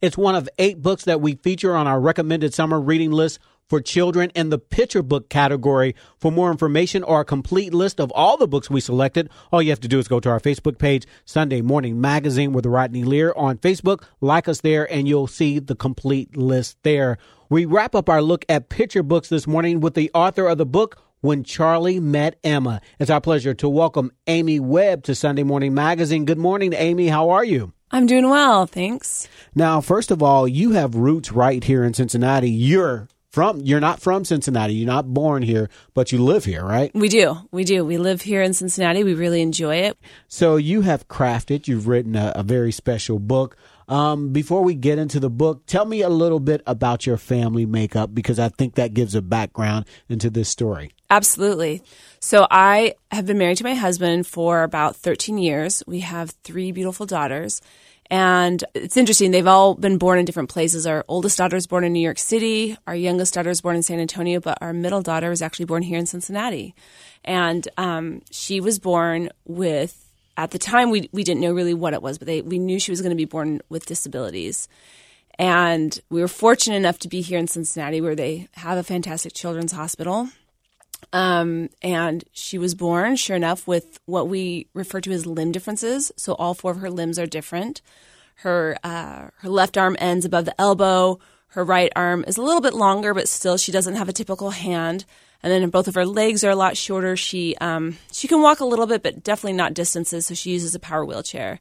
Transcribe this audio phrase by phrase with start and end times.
[0.00, 3.80] It's one of eight books that we feature on our recommended summer reading list for
[3.80, 5.94] children in the picture book category.
[6.18, 9.70] For more information or a complete list of all the books we selected, all you
[9.70, 13.32] have to do is go to our Facebook page, Sunday Morning Magazine with Rodney Lear
[13.36, 14.04] on Facebook.
[14.20, 17.18] Like us there and you'll see the complete list there.
[17.50, 20.66] We wrap up our look at picture books this morning with the author of the
[20.66, 22.80] book, When Charlie Met Emma.
[23.00, 26.24] It's our pleasure to welcome Amy Webb to Sunday Morning Magazine.
[26.24, 27.08] Good morning, Amy.
[27.08, 27.72] How are you?
[27.90, 29.26] I'm doing well, thanks.
[29.52, 32.50] Now, first of all, you have roots right here in Cincinnati.
[32.50, 34.74] You're from you're not from Cincinnati.
[34.74, 36.92] You're not born here, but you live here, right?
[36.94, 37.36] We do.
[37.50, 37.84] We do.
[37.84, 39.02] We live here in Cincinnati.
[39.02, 39.98] We really enjoy it.
[40.28, 43.56] So you have crafted, you've written a, a very special book.
[43.88, 47.66] Um, before we get into the book, tell me a little bit about your family
[47.66, 50.92] makeup because I think that gives a background into this story.
[51.10, 51.82] Absolutely.
[52.20, 55.82] So I have been married to my husband for about 13 years.
[55.86, 57.62] We have three beautiful daughters.
[58.10, 59.30] And it's interesting.
[59.30, 60.86] They've all been born in different places.
[60.86, 62.76] Our oldest daughter was born in New York City.
[62.86, 65.82] Our youngest daughter was born in San Antonio, but our middle daughter was actually born
[65.82, 66.74] here in Cincinnati.
[67.24, 71.92] And um, she was born with, at the time, we, we didn't know really what
[71.92, 74.68] it was, but they, we knew she was going to be born with disabilities.
[75.38, 79.34] And we were fortunate enough to be here in Cincinnati where they have a fantastic
[79.34, 80.28] children's hospital.
[81.12, 86.12] Um, and she was born, sure enough, with what we refer to as limb differences.
[86.16, 87.80] So all four of her limbs are different.
[88.36, 91.18] Her uh, her left arm ends above the elbow.
[91.48, 94.50] Her right arm is a little bit longer, but still she doesn't have a typical
[94.50, 95.04] hand.
[95.42, 97.16] And then both of her legs are a lot shorter.
[97.16, 100.26] She um, she can walk a little bit, but definitely not distances.
[100.26, 101.60] So she uses a power wheelchair.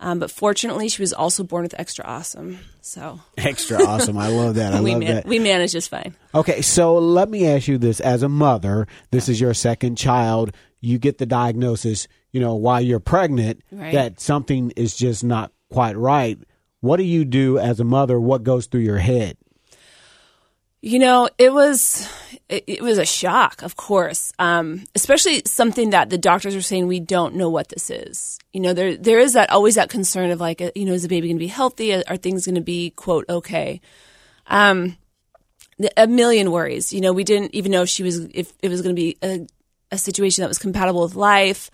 [0.00, 2.58] Um, but fortunately, she was also born with extra awesome.
[2.80, 4.16] So extra awesome.
[4.16, 4.72] I love that.
[4.74, 5.26] I we love man- that.
[5.26, 6.14] we managed just fine.
[6.34, 10.52] Okay, so let me ask you this: as a mother, this is your second child.
[10.80, 13.92] You get the diagnosis, you know, while you're pregnant, Right.
[13.94, 16.38] that something is just not quite right.
[16.80, 18.20] What do you do as a mother?
[18.20, 19.36] What goes through your head?
[20.80, 22.08] You know, it was
[22.48, 26.86] it, it was a shock, of course, um, especially something that the doctors are saying
[26.86, 28.38] we don't know what this is.
[28.52, 31.02] You know, there there is that always that concern of like, uh, you know, is
[31.02, 31.92] the baby going to be healthy?
[32.04, 33.80] Are things going to be quote okay?
[34.46, 34.96] Um,
[35.96, 36.92] a million worries.
[36.92, 39.16] You know, we didn't even know if she was if it was going to be
[39.22, 39.46] a,
[39.90, 41.70] a situation that was compatible with life.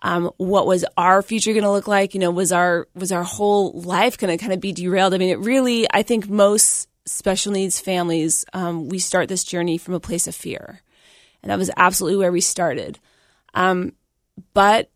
[0.00, 2.14] Um, what was our future going to look like?
[2.14, 5.12] You know, was our was our whole life going to kind of be derailed?
[5.12, 5.86] I mean, it really.
[5.92, 10.34] I think most special needs families, um, we start this journey from a place of
[10.34, 10.80] fear,
[11.42, 12.98] and that was absolutely where we started.
[13.54, 13.92] Um,
[14.52, 14.90] but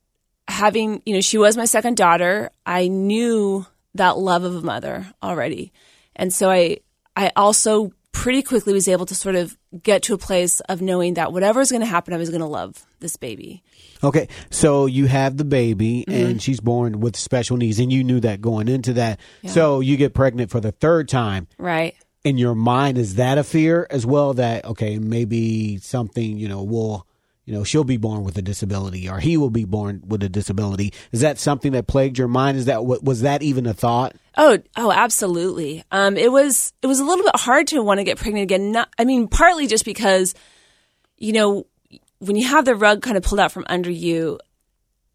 [0.49, 2.51] having, you know, she was my second daughter.
[2.67, 5.73] I knew that love of a mother already,
[6.17, 6.79] and so I,
[7.17, 11.15] I also pretty quickly was able to sort of get to a place of knowing
[11.15, 13.63] that whatever is going to happen, I was going to love this baby.
[14.03, 16.27] Okay, so you have the baby Mm-hmm.
[16.31, 19.19] and she's born with special needs, and you knew that going into that.
[19.47, 21.49] So you get pregnant for the third time.
[21.59, 21.95] Right.
[22.25, 24.35] In your mind, is that a fear as well?
[24.35, 27.07] That okay, maybe something you know will.
[27.45, 30.29] You know, she'll be born with a disability, or he will be born with a
[30.29, 30.93] disability.
[31.13, 32.59] Is that something that plagued your mind?
[32.59, 34.15] Is that wa- was that even a thought?
[34.37, 35.83] Oh, oh, absolutely.
[35.91, 38.73] Um, it was it was a little bit hard to want to get pregnant again.
[38.73, 40.35] Not, I mean, partly just because,
[41.17, 41.67] you know,
[42.19, 44.39] when you have the rug kind of pulled out from under you,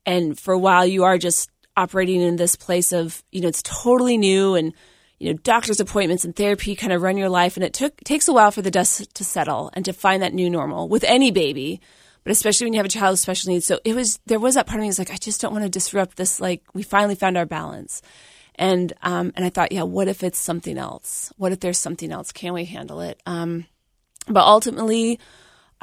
[0.06, 3.64] and for a while you are just operating in this place of, you know, it's
[3.64, 4.74] totally new, and
[5.20, 8.28] you know, doctor's appointments and therapy kind of run your life, and it took takes
[8.28, 11.32] a while for the dust to settle and to find that new normal with any
[11.32, 11.82] baby.
[12.24, 14.20] But especially when you have a child with special needs, so it was.
[14.26, 16.40] There was that part of me was like, I just don't want to disrupt this.
[16.40, 18.02] Like, we finally found our balance.
[18.56, 21.34] And um, and I thought, yeah, what if it's something else?
[21.38, 22.32] What if there's something else?
[22.32, 23.22] Can we handle it?
[23.26, 23.66] Um,
[24.28, 25.20] but ultimately,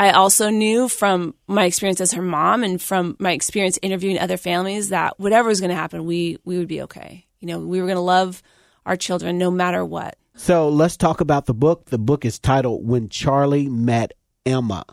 [0.01, 4.39] I also knew from my experience as her mom and from my experience interviewing other
[4.39, 7.27] families that whatever was going to happen, we we would be okay.
[7.41, 8.43] You know, we were going to love
[8.87, 10.17] our children no matter what.
[10.35, 11.91] So let's talk about the book.
[11.91, 14.15] The book is titled "When Charlie Met
[14.47, 14.85] Emma."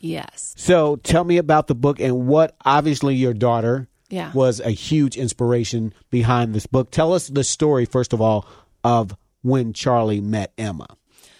[0.00, 0.52] Yes.
[0.56, 4.32] So tell me about the book and what obviously your daughter Yeah.
[4.34, 6.90] was a huge inspiration behind this book.
[6.90, 8.46] Tell us the story, first of all,
[8.82, 10.88] of when Charlie met Emma.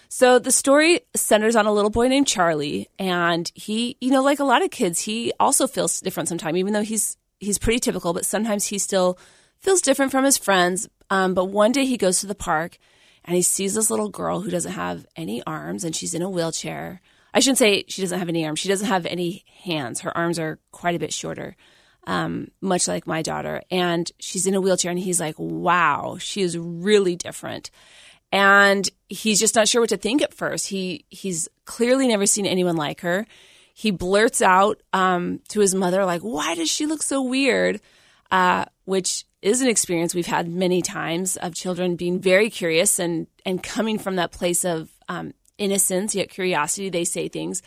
[0.09, 4.39] So the story centers on a little boy named Charlie, and he, you know, like
[4.39, 8.13] a lot of kids, he also feels different sometimes, even though he's he's pretty typical,
[8.13, 9.17] but sometimes he still
[9.59, 10.87] feels different from his friends.
[11.09, 12.77] Um, but one day he goes to the park
[13.25, 16.29] and he sees this little girl who doesn't have any arms and she's in a
[16.29, 17.01] wheelchair.
[17.33, 18.59] I shouldn't say she doesn't have any arms.
[18.59, 20.01] She doesn't have any hands.
[20.01, 21.55] Her arms are quite a bit shorter,
[22.05, 23.61] um, much like my daughter.
[23.69, 27.69] And she's in a wheelchair and he's like, wow, she is really different
[28.31, 30.67] and he's just not sure what to think at first.
[30.67, 33.25] He he's clearly never seen anyone like her.
[33.73, 37.79] He blurts out um, to his mother like, "Why does she look so weird?"
[38.29, 43.27] Uh, which is an experience we've had many times of children being very curious and
[43.45, 46.89] and coming from that place of um, innocence yet curiosity.
[46.89, 47.61] They say things,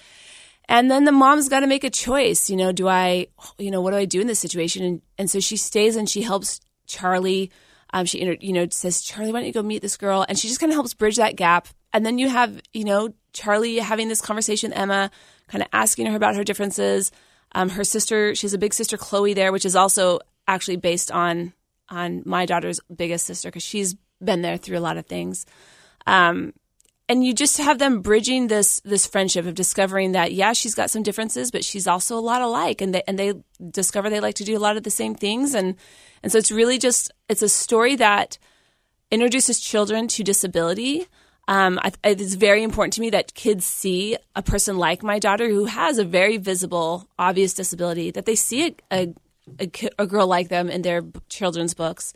[0.69, 2.51] and then the mom's got to make a choice.
[2.51, 3.29] You know, do I,
[3.59, 4.85] you know, what do I do in this situation?
[4.85, 7.51] And and so she stays and she helps Charlie.
[7.93, 10.25] Um, she you know says Charlie, why don't you go meet this girl?
[10.29, 11.69] And she just kind of helps bridge that gap.
[11.93, 15.11] And then you have you know Charlie having this conversation with Emma,
[15.49, 17.11] kind of asking her about her differences.
[17.53, 21.11] Um, her sister, she has a big sister Chloe there, which is also actually based
[21.11, 21.53] on
[21.89, 25.47] on my daughter's biggest sister because she's been there through a lot of things.
[26.07, 26.53] Um,
[27.11, 30.91] and you just have them bridging this this friendship of discovering that yeah she's got
[30.91, 32.81] some differences but she's also a lot alike.
[32.81, 33.35] And they and they
[33.71, 35.53] discover they like to do a lot of the same things.
[35.53, 35.75] And
[36.23, 38.39] and so it's really just it's a story that
[39.11, 41.09] introduces children to disability.
[41.49, 45.49] Um, I, it's very important to me that kids see a person like my daughter
[45.49, 49.13] who has a very visible obvious disability that they see a,
[49.59, 49.69] a
[49.99, 52.13] a, girl like them in their children's books.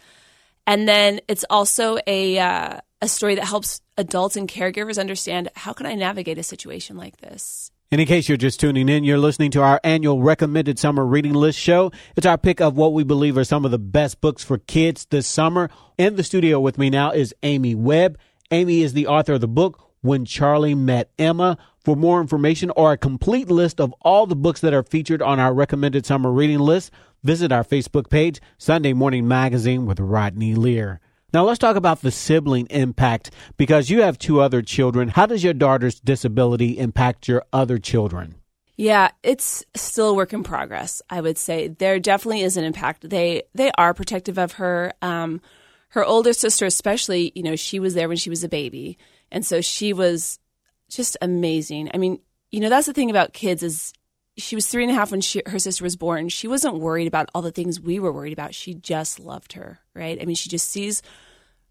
[0.69, 5.75] And then it's also a uh, a story that helps adults and caregivers understand how
[5.75, 7.71] can I navigate a situation like this.
[7.91, 11.59] In case you're just tuning in, you're listening to our annual recommended summer reading list
[11.59, 11.93] show.
[12.17, 15.07] It's our pick of what we believe are some of the best books for kids
[15.11, 15.69] this summer.
[15.99, 18.19] In the studio with me now is Amy Webb.
[18.51, 21.59] Amy is the author of the book When Charlie Met Emma.
[21.85, 25.39] For more information or a complete list of all the books that are featured on
[25.39, 26.91] our recommended summer reading list,
[27.25, 31.01] Visit our Facebook page, Sunday Morning Magazine with Rodney Lear.
[31.35, 35.09] Now let's talk about the sibling impact because you have two other children.
[35.09, 38.37] How does your daughter's disability impact your other children?
[38.77, 41.03] Yeah, it's still a work in progress.
[41.11, 43.11] I would say there definitely is an impact.
[43.11, 44.93] They they are protective of her.
[45.03, 45.41] Um,
[45.89, 48.99] her older sister, especially, you know, she was there when she was a baby,
[49.31, 50.41] and so she was
[50.89, 51.89] just amazing.
[51.95, 52.19] I mean,
[52.51, 53.93] you know, that's the thing about kids is
[54.37, 56.29] she was three and a half when she, her sister was born.
[56.29, 58.55] She wasn't worried about all the things we were worried about.
[58.55, 60.21] She just loved her, right?
[60.21, 61.03] I mean, she just sees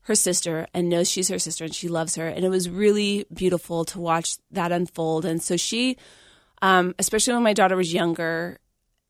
[0.03, 2.27] her sister and knows she's her sister and she loves her.
[2.27, 5.25] And it was really beautiful to watch that unfold.
[5.25, 5.97] And so she,
[6.61, 8.59] um, especially when my daughter was younger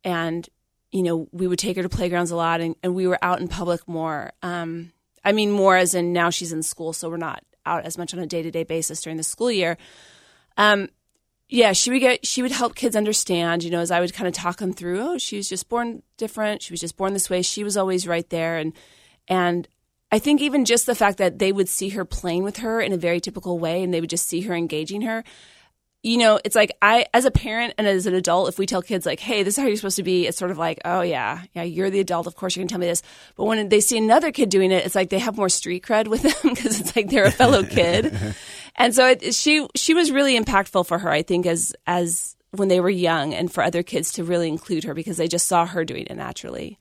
[0.03, 0.47] and,
[0.91, 3.39] you know, we would take her to playgrounds a lot and, and we were out
[3.39, 4.31] in public more.
[4.41, 4.91] Um,
[5.23, 8.13] I mean, more as in now she's in school, so we're not out as much
[8.13, 9.77] on a day to day basis during the school year.
[10.57, 10.89] Um,
[11.53, 14.27] yeah, she would get she would help kids understand, you know, as I would kind
[14.27, 17.29] of talk them through, oh, she was just born different, she was just born this
[17.29, 18.73] way, she was always right there and
[19.27, 19.67] and
[20.11, 22.91] I think even just the fact that they would see her playing with her in
[22.91, 25.23] a very typical way and they would just see her engaging her.
[26.01, 28.81] You know, it's like I as a parent and as an adult, if we tell
[28.81, 31.01] kids like, "Hey, this is how you're supposed to be," it's sort of like, "Oh
[31.01, 32.25] yeah, yeah, you're the adult.
[32.25, 33.03] Of course, you can tell me this."
[33.35, 36.07] But when they see another kid doing it, it's like they have more street cred
[36.07, 38.35] with them because it's like they're a fellow kid.
[38.75, 42.67] And so it, she she was really impactful for her, I think, as as when
[42.67, 45.65] they were young, and for other kids to really include her because they just saw
[45.65, 46.77] her doing it naturally.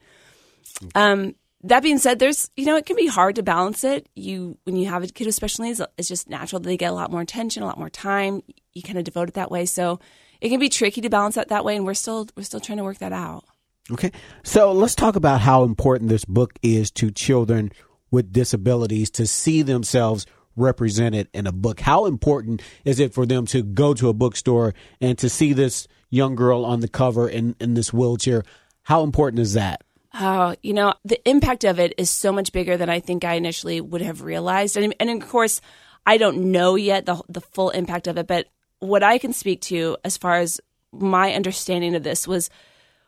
[0.94, 1.34] Um,
[1.64, 4.08] that being said, there's you know it can be hard to balance it.
[4.14, 6.90] You when you have a kid with special needs, it's just natural that they get
[6.90, 8.42] a lot more attention, a lot more time.
[8.72, 10.00] You kind of devote it that way, so
[10.40, 12.78] it can be tricky to balance that that way, and we're still we're still trying
[12.78, 13.44] to work that out.
[13.90, 14.12] Okay,
[14.44, 17.72] so let's talk about how important this book is to children
[18.10, 20.26] with disabilities to see themselves
[20.56, 21.80] represented in a book.
[21.80, 25.88] How important is it for them to go to a bookstore and to see this
[26.10, 28.42] young girl on the cover in, in this wheelchair?
[28.82, 29.82] How important is that?
[30.14, 33.34] Oh, you know, the impact of it is so much bigger than I think I
[33.34, 34.76] initially would have realized.
[34.76, 35.60] And, and of course,
[36.04, 38.46] I don't know yet the, the full impact of it, but
[38.80, 40.60] what I can speak to as far as
[40.92, 42.50] my understanding of this was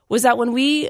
[0.09, 0.89] was that when we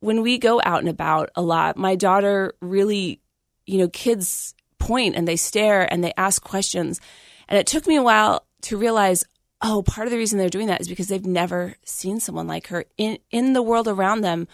[0.00, 3.20] when we go out and about a lot, my daughter really,
[3.64, 4.54] you know, kids
[4.86, 7.00] point and they stare and they ask questions.
[7.48, 9.24] And it took me a while to realize,
[9.62, 12.68] oh, part of the reason they're doing that is because they've never seen someone like
[12.68, 14.48] her in, in the world around them,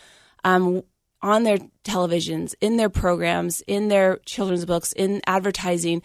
[0.45, 0.83] um,
[1.21, 6.03] on their televisions, in their programs, in their children's books, in advertising.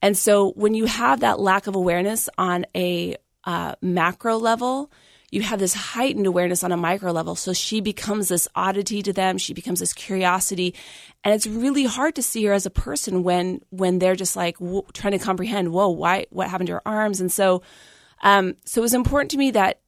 [0.00, 4.90] And so when you have that lack of awareness on a uh, macro level,
[5.32, 7.34] you have this heightened awareness on a micro level.
[7.34, 9.38] So she becomes this oddity to them.
[9.38, 10.74] She becomes this curiosity.
[11.24, 14.58] And it's really hard to see her as a person when, when they're just like
[14.58, 17.18] w- trying to comprehend, whoa, why, what happened to her arms?
[17.18, 17.62] And so,
[18.22, 19.80] um, so it was important to me that,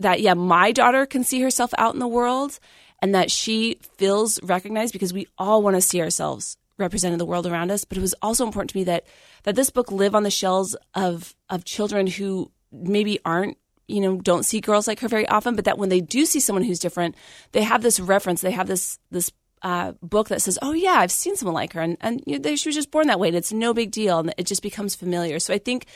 [0.00, 2.60] that, yeah, my daughter can see herself out in the world
[3.00, 7.26] and that she feels recognized because we all want to see ourselves represented in the
[7.26, 7.86] world around us.
[7.86, 9.06] But it was also important to me that,
[9.44, 13.56] that this book live on the shelves of, of children who maybe aren't
[13.90, 16.40] you know don't see girls like her very often but that when they do see
[16.40, 17.14] someone who's different
[17.52, 19.30] they have this reference they have this this
[19.62, 22.56] uh, book that says oh yeah i've seen someone like her and, and you know,
[22.56, 24.94] she was just born that way and it's no big deal and it just becomes
[24.94, 25.38] familiar.
[25.38, 25.86] So i think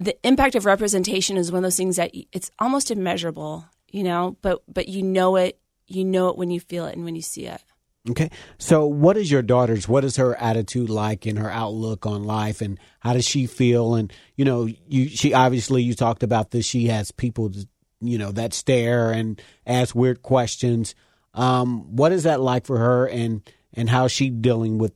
[0.00, 4.36] the impact of representation is one of those things that it's almost immeasurable you know
[4.42, 7.22] but but you know it you know it when you feel it and when you
[7.22, 7.62] see it
[8.10, 8.30] Okay.
[8.58, 12.60] So what is your daughter's what is her attitude like in her outlook on life
[12.60, 16.66] and how does she feel and you know you she obviously you talked about this
[16.66, 17.52] she has people
[18.00, 20.96] you know that stare and ask weird questions.
[21.34, 24.92] Um what is that like for her and and how is she dealing with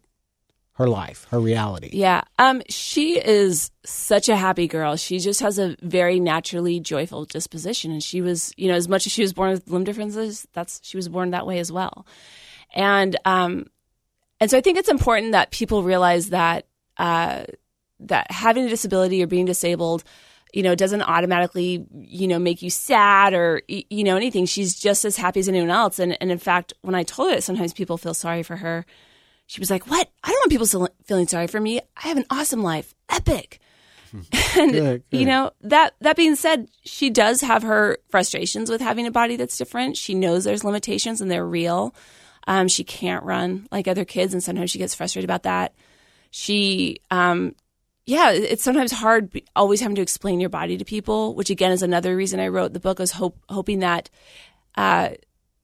[0.73, 1.91] her life, her reality?
[1.93, 2.23] Yeah.
[2.41, 4.97] Um she is such a happy girl.
[4.97, 9.07] She just has a very naturally joyful disposition and she was, you know, as much
[9.07, 12.05] as she was born with limb differences, that's she was born that way as well.
[12.77, 13.67] And um,
[14.39, 16.67] and so I think it's important that people realize that
[16.99, 17.45] uh,
[18.01, 20.05] that having a disability or being disabled,
[20.53, 24.45] you know, doesn't automatically you know make you sad or you know anything.
[24.45, 25.99] She's just as happy as anyone else.
[25.99, 28.85] And and in fact, when I told her that sometimes people feel sorry for her,
[29.47, 30.11] she was like, "What?
[30.23, 31.81] I don't want people feeling sorry for me.
[31.97, 33.59] I have an awesome life, epic."
[34.13, 35.19] and good, good.
[35.19, 39.37] you know that that being said, she does have her frustrations with having a body
[39.37, 39.97] that's different.
[39.97, 41.95] She knows there's limitations and they're real.
[42.47, 45.75] Um, she can't run like other kids, and sometimes she gets frustrated about that.
[46.31, 47.55] She, um,
[48.05, 51.83] yeah, it's sometimes hard always having to explain your body to people, which again is
[51.83, 53.01] another reason I wrote the book.
[53.01, 54.11] I Was hope, hoping that
[54.77, 55.11] uh,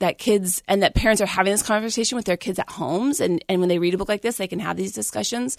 [0.01, 3.45] that kids and that parents are having this conversation with their kids at homes, and
[3.49, 5.57] and when they read a book like this, they can have these discussions.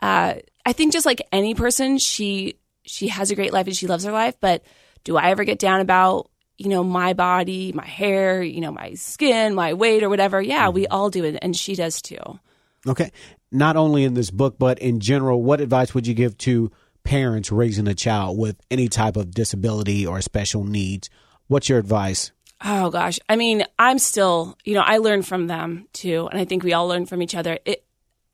[0.00, 3.86] Uh, I think just like any person, she she has a great life and she
[3.86, 4.64] loves her life, but
[5.04, 8.94] do I ever get down about you know, my body, my hair, you know, my
[8.94, 10.40] skin, my weight or whatever.
[10.40, 10.92] Yeah, we mm-hmm.
[10.92, 11.38] all do it.
[11.42, 12.40] And she does too.
[12.86, 13.12] Okay.
[13.52, 16.70] Not only in this book, but in general, what advice would you give to
[17.04, 21.10] parents raising a child with any type of disability or special needs?
[21.46, 22.32] What's your advice?
[22.64, 23.18] Oh gosh.
[23.28, 26.26] I mean, I'm still, you know, I learn from them too.
[26.28, 27.58] And I think we all learn from each other.
[27.64, 27.84] It,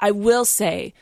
[0.01, 0.95] I will say,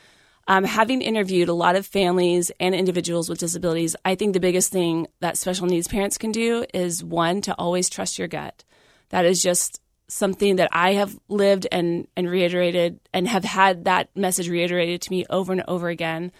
[0.47, 4.71] um, having interviewed a lot of families and individuals with disabilities, I think the biggest
[4.71, 8.63] thing that special needs parents can do is one, to always trust your gut.
[9.09, 14.09] That is just something that I have lived and, and reiterated and have had that
[14.15, 16.31] message reiterated to me over and over again.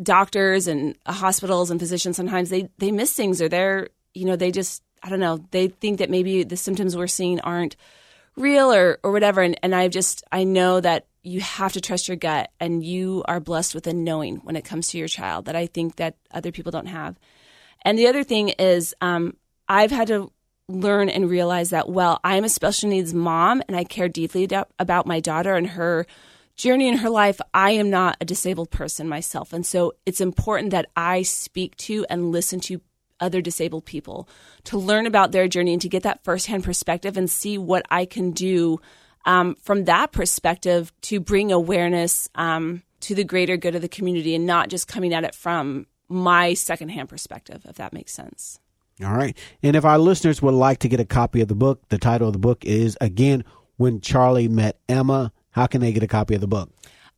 [0.00, 4.52] Doctors and hospitals and physicians sometimes they, they miss things or they're, you know, they
[4.52, 7.76] just, I don't know, they think that maybe the symptoms we're seeing aren't
[8.36, 9.42] real or, or whatever.
[9.42, 13.24] And, and I just, I know that you have to trust your gut and you
[13.26, 16.16] are blessed with a knowing when it comes to your child that I think that
[16.30, 17.18] other people don't have.
[17.82, 19.36] And the other thing is, um,
[19.68, 20.30] I've had to
[20.68, 25.06] learn and realize that, well, I'm a special needs mom and I care deeply about
[25.06, 26.06] my daughter and her
[26.56, 27.40] journey in her life.
[27.54, 29.52] I am not a disabled person myself.
[29.52, 32.80] And so it's important that I speak to and listen to
[33.20, 34.28] other disabled people
[34.64, 38.04] to learn about their journey and to get that firsthand perspective and see what I
[38.04, 38.80] can do
[39.24, 44.34] um, from that perspective to bring awareness um, to the greater good of the community
[44.34, 48.60] and not just coming at it from my secondhand perspective, if that makes sense.
[49.04, 49.36] All right.
[49.62, 52.28] And if our listeners would like to get a copy of the book, the title
[52.28, 53.44] of the book is again,
[53.76, 55.32] When Charlie Met Emma.
[55.50, 56.70] How can they get a copy of the book?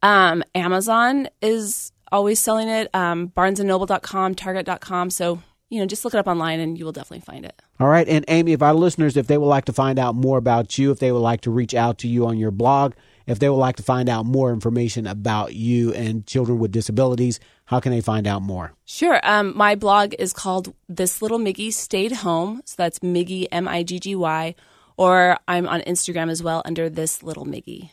[0.03, 5.11] Um, Amazon is always selling it, um, barnesandnoble.com, target.com.
[5.11, 7.61] So you know, just look it up online and you will definitely find it.
[7.79, 8.09] All right.
[8.09, 10.91] And Amy, if our listeners, if they would like to find out more about you,
[10.91, 12.95] if they would like to reach out to you on your blog,
[13.27, 17.39] if they would like to find out more information about you and children with disabilities,
[17.67, 18.73] how can they find out more?
[18.87, 19.21] Sure.
[19.23, 22.63] Um, my blog is called This Little Miggy Stayed Home.
[22.65, 24.55] So that's Miggy, M I G G Y.
[24.97, 27.91] Or I'm on Instagram as well under This Little Miggy.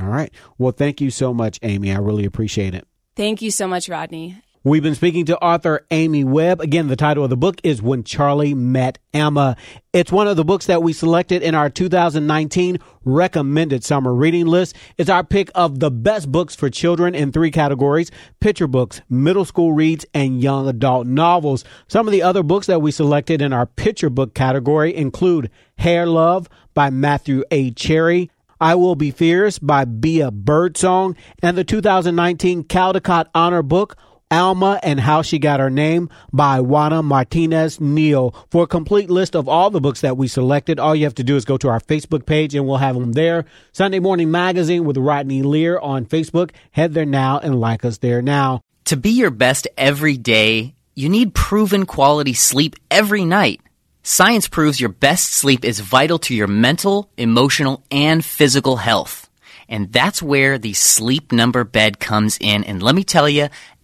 [0.00, 0.32] All right.
[0.56, 1.92] Well, thank you so much, Amy.
[1.92, 2.86] I really appreciate it.
[3.14, 4.42] Thank you so much, Rodney.
[4.68, 6.60] We've been speaking to author Amy Webb.
[6.60, 9.56] Again, the title of the book is When Charlie Met Emma.
[9.94, 14.76] It's one of the books that we selected in our 2019 recommended summer reading list.
[14.98, 18.10] It's our pick of the best books for children in three categories
[18.40, 21.64] picture books, middle school reads, and young adult novels.
[21.86, 26.08] Some of the other books that we selected in our picture book category include Hair
[26.08, 27.70] Love by Matthew A.
[27.70, 28.30] Cherry.
[28.60, 33.96] I Will Be Fierce by Bea Birdsong and the 2019 Caldecott Honor Book
[34.30, 38.34] Alma and How She Got Her Name by Juana Martinez Neal.
[38.50, 41.24] For a complete list of all the books that we selected, all you have to
[41.24, 43.44] do is go to our Facebook page and we'll have them there.
[43.72, 46.50] Sunday Morning Magazine with Rodney Lear on Facebook.
[46.72, 48.60] Head there now and like us there now.
[48.86, 53.60] To be your best every day, you need proven quality sleep every night.
[54.02, 59.28] Science proves your best sleep is vital to your mental, emotional, and physical health.
[59.68, 62.64] And that's where the sleep number bed comes in.
[62.64, 63.48] And let me tell you,